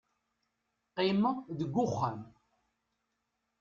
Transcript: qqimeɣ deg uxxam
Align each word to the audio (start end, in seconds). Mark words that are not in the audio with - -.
qqimeɣ 0.89 1.35
deg 1.57 1.73
uxxam 1.85 2.21